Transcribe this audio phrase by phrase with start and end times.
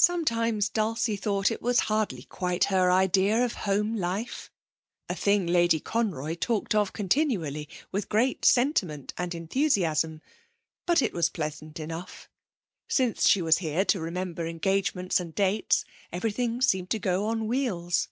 [0.00, 4.50] Sometimes Dulcie thought it was hardly quite her idea of home life,
[5.08, 10.20] a thing Lady Conroy talked of continually with great sentiment and enthusiasm,
[10.84, 12.28] but it was pleasant enough.
[12.88, 18.08] Since she was here to remember engagements and dates everything seemed to go on wheels.